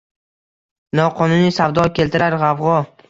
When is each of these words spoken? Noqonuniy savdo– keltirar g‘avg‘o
Noqonuniy 0.99 1.53
savdo– 1.59 1.85
keltirar 2.01 2.39
g‘avg‘o 2.47 2.81